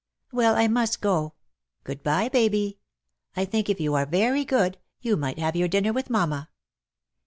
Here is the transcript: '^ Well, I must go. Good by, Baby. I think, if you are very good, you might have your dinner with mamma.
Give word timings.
'^ 0.33 0.33
Well, 0.33 0.55
I 0.55 0.67
must 0.67 0.99
go. 0.99 1.35
Good 1.83 2.01
by, 2.01 2.27
Baby. 2.27 2.79
I 3.35 3.45
think, 3.45 3.69
if 3.69 3.79
you 3.79 3.93
are 3.93 4.07
very 4.07 4.43
good, 4.43 4.79
you 4.99 5.15
might 5.15 5.37
have 5.37 5.55
your 5.55 5.67
dinner 5.67 5.93
with 5.93 6.09
mamma. 6.09 6.49